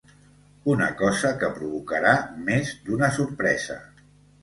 [0.75, 2.17] Una cosa que provocarà
[2.51, 3.83] més d'una sorpresa.